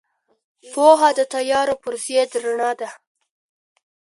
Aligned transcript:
پوهه 0.71 1.09
د 1.17 1.19
تیارو 1.33 1.75
پر 1.83 1.93
ضد 2.05 2.31
رڼا 2.43 2.71
ده. 2.79 2.89